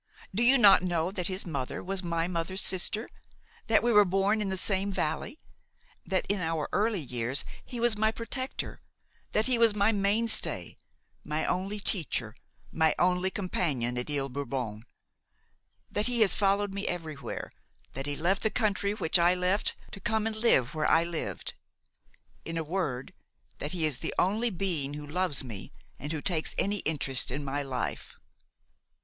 do 0.33 0.41
you 0.41 0.57
not 0.57 0.81
know 0.81 1.11
that 1.11 1.27
his 1.27 1.45
mother 1.45 1.83
was 1.83 2.01
my 2.01 2.27
mother's 2.27 2.63
sister? 2.63 3.07
that 3.67 3.83
we 3.83 3.91
were 3.93 4.03
born 4.03 4.41
in 4.41 4.49
the 4.49 4.57
same 4.57 4.91
valley; 4.91 5.37
that 6.07 6.25
in 6.27 6.39
our 6.41 6.67
early 6.71 6.99
years 6.99 7.45
he 7.63 7.79
was 7.79 7.95
my 7.95 8.11
protector; 8.11 8.81
that 9.33 9.45
he 9.45 9.59
was 9.59 9.75
my 9.75 9.91
mainstay, 9.91 10.75
my 11.23 11.45
only 11.45 11.79
teacher, 11.79 12.33
my 12.71 12.95
only 12.97 13.29
companion 13.29 13.95
at 13.95 14.09
Ile 14.09 14.27
Bourbon; 14.27 14.81
that 15.91 16.07
he 16.07 16.21
has 16.21 16.33
followed 16.33 16.73
me 16.73 16.87
everywhere; 16.87 17.51
that 17.93 18.07
he 18.07 18.15
left 18.15 18.41
the 18.41 18.49
country 18.49 18.95
which 18.95 19.19
I 19.19 19.35
left, 19.35 19.75
to 19.91 19.99
come 19.99 20.25
and 20.25 20.35
live 20.35 20.73
where 20.73 20.87
I 20.87 21.03
lived; 21.03 21.53
in 22.43 22.57
a 22.57 22.63
word, 22.63 23.13
that 23.59 23.73
he 23.73 23.85
is 23.85 23.99
the 23.99 24.15
only 24.17 24.49
being 24.49 24.95
who 24.95 25.05
loves 25.05 25.43
me 25.43 25.71
and 25.99 26.11
who 26.11 26.23
takes 26.23 26.55
any 26.57 26.77
interest 26.77 27.29
in 27.29 27.45
my 27.45 27.61
life?" 27.61 28.15